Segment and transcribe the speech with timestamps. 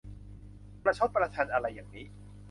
[0.83, 2.05] ประชดประชันอะไรอย่างนี้!